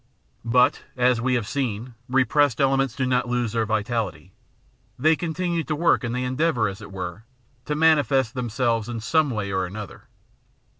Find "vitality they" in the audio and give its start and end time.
3.67-5.15